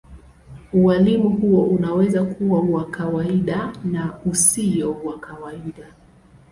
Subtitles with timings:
[0.73, 5.93] Ualimu huo unaweza kuwa wa kawaida na usio wa kawaida.